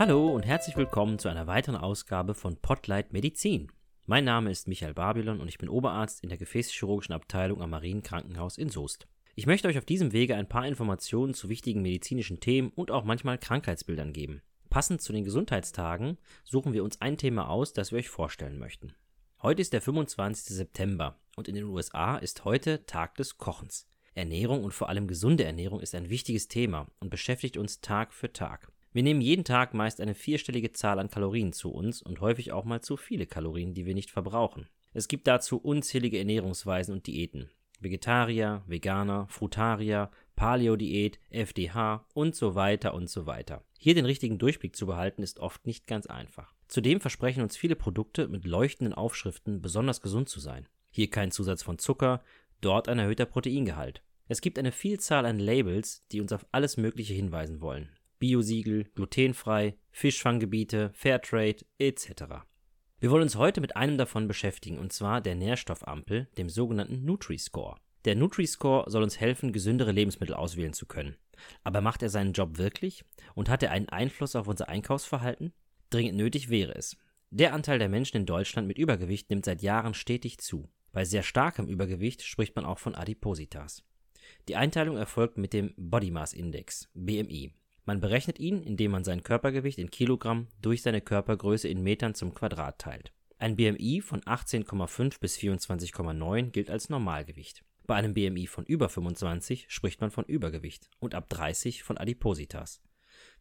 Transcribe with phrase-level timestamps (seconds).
[0.00, 3.70] Hallo und herzlich willkommen zu einer weiteren Ausgabe von Potlight Medizin.
[4.06, 8.56] Mein Name ist Michael Babylon und ich bin Oberarzt in der gefäßchirurgischen Abteilung am Marienkrankenhaus
[8.56, 9.06] in Soest.
[9.34, 13.04] Ich möchte euch auf diesem Wege ein paar Informationen zu wichtigen medizinischen Themen und auch
[13.04, 14.40] manchmal Krankheitsbildern geben.
[14.70, 18.94] Passend zu den Gesundheitstagen suchen wir uns ein Thema aus, das wir euch vorstellen möchten.
[19.42, 20.56] Heute ist der 25.
[20.56, 23.86] September und in den USA ist heute Tag des Kochens.
[24.14, 28.32] Ernährung und vor allem gesunde Ernährung ist ein wichtiges Thema und beschäftigt uns Tag für
[28.32, 28.72] Tag.
[28.92, 32.64] Wir nehmen jeden Tag meist eine vierstellige Zahl an Kalorien zu uns und häufig auch
[32.64, 34.68] mal zu viele Kalorien, die wir nicht verbrauchen.
[34.92, 37.50] Es gibt dazu unzählige Ernährungsweisen und Diäten.
[37.78, 43.62] Vegetarier, Veganer, Frutarier, Paleo-Diät, FDH und so weiter und so weiter.
[43.78, 46.52] Hier den richtigen Durchblick zu behalten ist oft nicht ganz einfach.
[46.66, 50.68] Zudem versprechen uns viele Produkte mit leuchtenden Aufschriften besonders gesund zu sein.
[50.90, 52.22] Hier kein Zusatz von Zucker,
[52.60, 54.02] dort ein erhöhter Proteingehalt.
[54.28, 57.90] Es gibt eine Vielzahl an Labels, die uns auf alles Mögliche hinweisen wollen.
[58.20, 62.44] Biosiegel, glutenfrei, Fischfanggebiete, Fairtrade etc.
[63.00, 67.78] Wir wollen uns heute mit einem davon beschäftigen, und zwar der Nährstoffampel, dem sogenannten Nutri-Score.
[68.04, 71.16] Der Nutri-Score soll uns helfen, gesündere Lebensmittel auswählen zu können.
[71.64, 73.04] Aber macht er seinen Job wirklich?
[73.34, 75.54] Und hat er einen Einfluss auf unser Einkaufsverhalten?
[75.88, 76.96] Dringend nötig wäre es.
[77.30, 80.68] Der Anteil der Menschen in Deutschland mit Übergewicht nimmt seit Jahren stetig zu.
[80.92, 83.82] Bei sehr starkem Übergewicht spricht man auch von Adipositas.
[84.48, 87.54] Die Einteilung erfolgt mit dem Body Mass Index, BMI.
[87.90, 92.32] Man berechnet ihn, indem man sein Körpergewicht in Kilogramm durch seine Körpergröße in Metern zum
[92.32, 93.12] Quadrat teilt.
[93.36, 97.64] Ein BMI von 18,5 bis 24,9 gilt als Normalgewicht.
[97.88, 102.80] Bei einem BMI von über 25 spricht man von Übergewicht und ab 30 von Adipositas.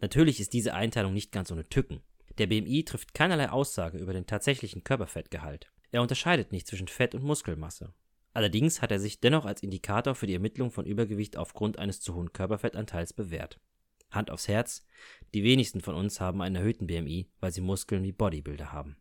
[0.00, 2.02] Natürlich ist diese Einteilung nicht ganz ohne Tücken.
[2.38, 5.72] Der BMI trifft keinerlei Aussage über den tatsächlichen Körperfettgehalt.
[5.90, 7.92] Er unterscheidet nicht zwischen Fett und Muskelmasse.
[8.32, 12.14] Allerdings hat er sich dennoch als Indikator für die Ermittlung von Übergewicht aufgrund eines zu
[12.14, 13.58] hohen Körperfettanteils bewährt.
[14.16, 14.84] Hand aufs Herz,
[15.34, 18.96] die wenigsten von uns haben einen erhöhten BMI, weil sie Muskeln wie Bodybuilder haben.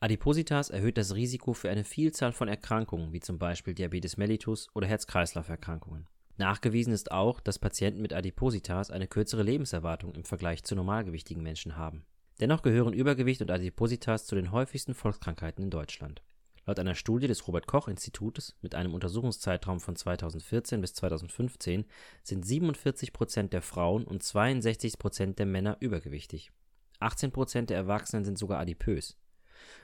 [0.00, 4.86] Adipositas erhöht das Risiko für eine Vielzahl von Erkrankungen, wie zum Beispiel Diabetes mellitus oder
[4.86, 6.06] Herz-Kreislauf-Erkrankungen.
[6.36, 11.76] Nachgewiesen ist auch, dass Patienten mit Adipositas eine kürzere Lebenserwartung im Vergleich zu normalgewichtigen Menschen
[11.76, 12.04] haben.
[12.40, 16.22] Dennoch gehören Übergewicht und Adipositas zu den häufigsten Volkskrankheiten in Deutschland.
[16.66, 21.84] Laut einer Studie des Robert Koch Institutes mit einem Untersuchungszeitraum von 2014 bis 2015
[22.22, 26.52] sind 47 Prozent der Frauen und 62 Prozent der Männer übergewichtig.
[27.00, 29.18] 18 Prozent der Erwachsenen sind sogar adipös.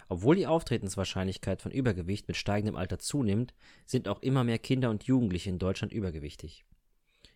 [0.09, 3.55] Obwohl die Auftretenswahrscheinlichkeit von Übergewicht mit steigendem Alter zunimmt,
[3.85, 6.65] sind auch immer mehr Kinder und Jugendliche in Deutschland übergewichtig.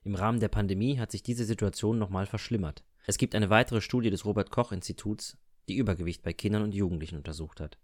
[0.03, 2.83] Im Rahmen der Pandemie hat sich diese Situation nochmal verschlimmert.
[3.07, 5.37] Es gibt eine weitere Studie des Robert Koch Instituts,
[5.69, 7.79] die Übergewicht bei Kindern und Jugendlichen untersucht hat.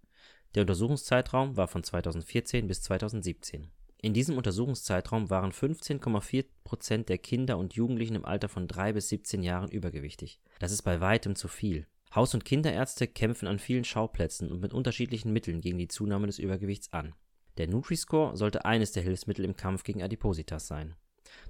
[0.55, 3.69] Der Untersuchungszeitraum war von 2014 bis 2017.
[4.03, 9.11] In diesem Untersuchungszeitraum waren 15,4 Prozent der Kinder und Jugendlichen im Alter von 3 bis
[9.11, 10.41] 17 Jahren übergewichtig.
[10.59, 11.87] Das ist bei weitem zu viel.
[12.15, 16.41] Haus- und Kinderärzte kämpfen an vielen Schauplätzen und mit unterschiedlichen Mitteln gegen die Zunahme des
[16.41, 17.15] Übergewichts an.
[17.59, 20.97] Der Nutri-Score sollte eines der Hilfsmittel im Kampf gegen Adipositas sein.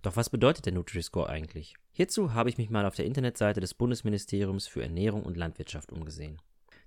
[0.02, 1.74] Doch was bedeutet der Nutri-Score eigentlich?
[1.92, 6.40] Hierzu habe ich mich mal auf der Internetseite des Bundesministeriums für Ernährung und Landwirtschaft umgesehen.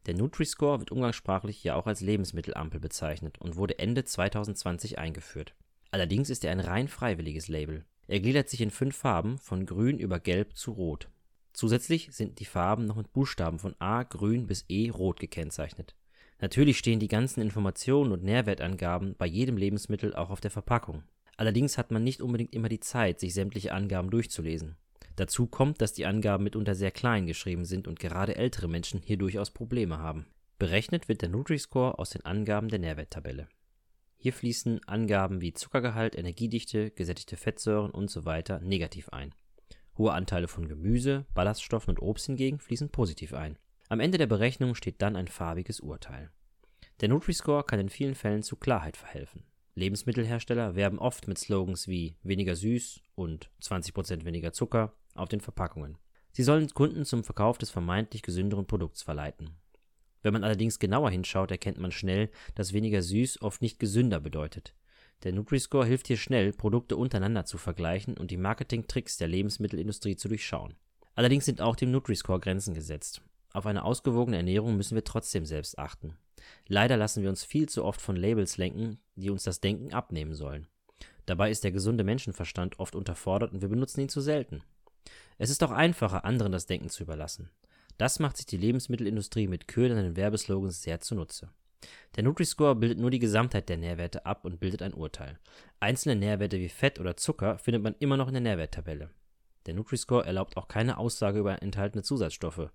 [0.06, 5.56] Der Nutri-Score wird umgangssprachlich ja auch als Lebensmittelampel bezeichnet und wurde Ende 2020 eingeführt.
[5.92, 7.86] Allerdings ist er ein rein freiwilliges Label.
[8.08, 11.10] Er gliedert sich in fünf Farben von grün über gelb zu rot.
[11.54, 15.96] Zusätzlich sind die Farben noch mit Buchstaben von A grün bis E rot gekennzeichnet.
[16.42, 21.04] Natürlich stehen die ganzen Informationen und Nährwertangaben bei jedem Lebensmittel auch auf der Verpackung.
[21.38, 24.76] Allerdings hat man nicht unbedingt immer die Zeit, sich sämtliche Angaben durchzulesen.
[25.16, 29.18] Dazu kommt, dass die Angaben mitunter sehr klein geschrieben sind und gerade ältere Menschen hier
[29.18, 30.26] durchaus Probleme haben.
[30.58, 33.48] Berechnet wird der Nutri-Score aus den Angaben der Nährwerttabelle.
[34.18, 38.60] Hier fließen Angaben wie Zuckergehalt, Energiedichte, gesättigte Fettsäuren usw.
[38.62, 39.36] Negativ ein.
[39.98, 43.60] Hohe Anteile von Gemüse, Ballaststoffen und Obst hingegen fließen positiv ein.
[43.90, 46.32] Am Ende der Berechnung steht dann ein farbiges Urteil.
[47.02, 49.44] Der Nutri-Score kann in vielen Fällen zu Klarheit verhelfen.
[49.76, 55.98] Lebensmittelhersteller werben oft mit Slogans wie weniger süß und 20% weniger Zucker auf den Verpackungen.
[56.32, 59.52] Sie sollen Kunden zum Verkauf des vermeintlich gesünderen Produkts verleiten.
[60.24, 64.74] Wenn man allerdings genauer hinschaut, erkennt man schnell, dass weniger süß oft nicht gesünder bedeutet.
[65.24, 70.28] Der Nutri-Score hilft hier schnell, Produkte untereinander zu vergleichen und die Marketing-Tricks der Lebensmittelindustrie zu
[70.28, 70.76] durchschauen.
[71.16, 73.22] Allerdings sind auch dem Nutri-Score Grenzen gesetzt.
[73.52, 76.18] Auf eine ausgewogene Ernährung müssen wir trotzdem selbst achten.
[76.68, 80.34] Leider lassen wir uns viel zu oft von Labels lenken, die uns das Denken abnehmen
[80.34, 80.68] sollen.
[81.26, 84.64] Dabei ist der gesunde Menschenverstand oft unterfordert und wir benutzen ihn zu selten.
[85.38, 87.50] Es ist auch einfacher, anderen das Denken zu überlassen.
[87.98, 91.50] Das macht sich die Lebensmittelindustrie mit ködernden Werbeslogans sehr zunutze.
[92.16, 95.38] Der Nutri-Score bildet nur die Gesamtheit der Nährwerte ab und bildet ein Urteil.
[95.80, 99.10] Einzelne Nährwerte wie Fett oder Zucker findet man immer noch in der Nährwerttabelle.
[99.66, 102.70] Der Nutri-Score erlaubt auch keine Aussage über enthaltene Zusatzstoffe.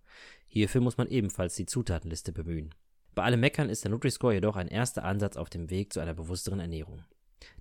[0.47, 2.75] Hierfür muss man ebenfalls die Zutatenliste bemühen.
[3.15, 6.15] Bei allem Meckern ist der Nutri-Score jedoch ein erster Ansatz auf dem Weg zu einer
[6.15, 7.05] bewussteren Ernährung.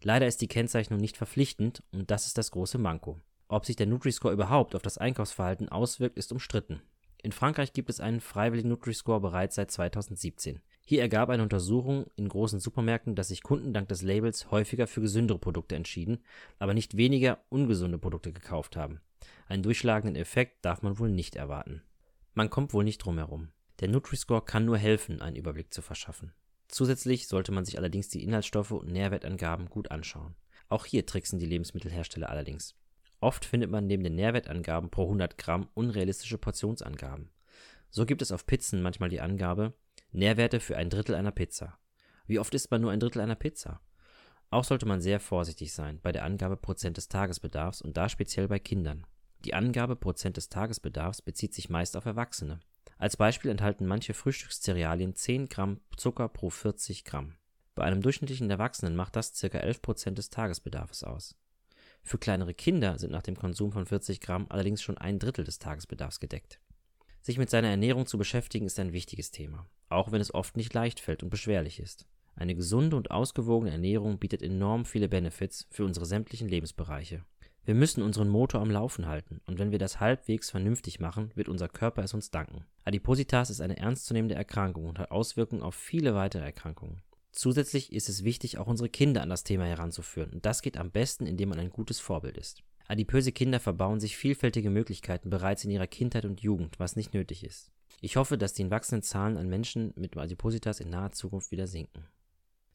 [0.01, 3.19] Leider ist die Kennzeichnung nicht verpflichtend und das ist das große Manko.
[3.49, 6.81] Ob sich der Nutri-Score überhaupt auf das Einkaufsverhalten auswirkt, ist umstritten.
[7.23, 10.61] In Frankreich gibt es einen freiwilligen Nutri-Score bereits seit 2017.
[10.85, 15.01] Hier ergab eine Untersuchung in großen Supermärkten, dass sich Kunden dank des Labels häufiger für
[15.01, 16.19] gesündere Produkte entschieden,
[16.59, 19.01] aber nicht weniger ungesunde Produkte gekauft haben.
[19.47, 21.81] Einen durchschlagenden Effekt darf man wohl nicht erwarten.
[22.33, 23.49] Man kommt wohl nicht drum herum.
[23.79, 26.33] Der Nutri-Score kann nur helfen, einen Überblick zu verschaffen.
[26.67, 30.35] Zusätzlich sollte man sich allerdings die Inhaltsstoffe und Nährwertangaben gut anschauen.
[30.69, 32.75] Auch hier tricksen die Lebensmittelhersteller allerdings.
[33.19, 37.29] Oft findet man neben den Nährwertangaben pro 100 Gramm unrealistische Portionsangaben.
[37.89, 39.73] So gibt es auf Pizzen manchmal die Angabe
[40.11, 41.77] Nährwerte für ein Drittel einer Pizza.
[42.27, 43.81] Wie oft isst man nur ein Drittel einer Pizza?
[44.49, 48.47] Auch sollte man sehr vorsichtig sein bei der Angabe Prozent des Tagesbedarfs und da speziell
[48.47, 49.05] bei Kindern.
[49.45, 52.59] Die Angabe Prozent des Tagesbedarfs bezieht sich meist auf Erwachsene.
[52.97, 57.35] Als Beispiel enthalten manche Frühstückscerealien 10 Gramm Zucker pro 40 Gramm.
[57.75, 59.57] Bei einem durchschnittlichen Erwachsenen macht das ca.
[59.57, 61.35] 11 Prozent des Tagesbedarfs aus.
[62.07, 65.59] Für kleinere Kinder sind nach dem Konsum von 40 Gramm allerdings schon ein Drittel des
[65.59, 66.61] Tagesbedarfs gedeckt.
[67.19, 70.73] Sich mit seiner Ernährung zu beschäftigen ist ein wichtiges Thema, auch wenn es oft nicht
[70.73, 72.07] leicht fällt und beschwerlich ist.
[72.33, 77.25] Eine gesunde und ausgewogene Ernährung bietet enorm viele Benefits für unsere sämtlichen Lebensbereiche.
[77.65, 81.49] Wir müssen unseren Motor am Laufen halten und wenn wir das halbwegs vernünftig machen, wird
[81.49, 82.63] unser Körper es uns danken.
[82.85, 87.01] Adipositas ist eine ernstzunehmende Erkrankung und hat Auswirkungen auf viele weitere Erkrankungen.
[87.37, 90.33] Zusätzlich ist es wichtig, auch unsere Kinder an das Thema heranzuführen.
[90.33, 92.63] Und das geht am besten, indem man ein gutes Vorbild ist.
[92.87, 97.43] Adipöse Kinder verbauen sich vielfältige Möglichkeiten bereits in ihrer Kindheit und Jugend, was nicht nötig
[97.43, 97.71] ist.
[98.01, 102.07] Ich hoffe, dass die wachsenden Zahlen an Menschen mit Adipositas in naher Zukunft wieder sinken.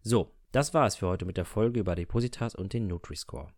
[0.00, 3.49] So, das war es für heute mit der Folge über Adipositas und den Nutri-Score.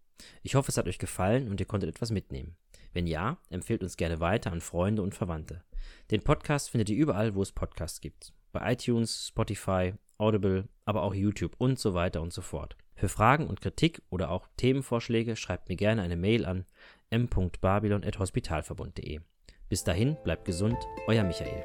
[0.42, 2.56] Ich hoffe, es hat euch gefallen und ihr konntet etwas mitnehmen.
[2.94, 5.64] Wenn ja, empfehlt uns gerne weiter an Freunde und Verwandte.
[6.10, 8.32] Den Podcast findet ihr überall, wo es Podcasts gibt.
[8.52, 12.76] Bei iTunes, Spotify, Audible, aber auch YouTube und so weiter und so fort.
[12.94, 16.64] Für Fragen und Kritik oder auch Themenvorschläge schreibt mir gerne eine Mail an
[17.10, 19.20] m.babylon.hospitalverbund.de.
[19.68, 21.64] Bis dahin, bleibt gesund, euer Michael.